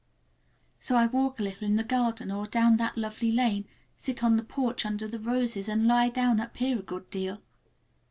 So 0.79 0.95
I 0.95 1.05
walk 1.05 1.39
a 1.39 1.43
little 1.43 1.67
in 1.67 1.75
the 1.75 1.83
garden 1.83 2.31
or 2.31 2.47
down 2.47 2.77
that 2.77 2.97
lovely 2.97 3.31
lane, 3.31 3.67
sit 3.97 4.23
on 4.23 4.35
the 4.35 4.41
porch 4.43 4.83
under 4.83 5.07
the 5.07 5.19
roses, 5.19 5.69
and 5.69 5.85
lie 5.87 6.09
down 6.09 6.39
up 6.39 6.57
here 6.57 6.79
a 6.79 6.81
good 6.81 7.07
deal. 7.11 7.39